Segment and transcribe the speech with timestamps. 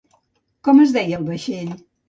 [0.69, 1.73] Com es deia el vaixell?